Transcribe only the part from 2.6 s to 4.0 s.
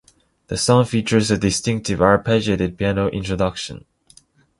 piano introduction.